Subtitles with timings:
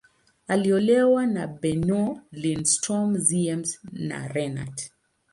[0.47, 4.89] Aliolewa na Bernow, Lindström, Ziems, na Renat.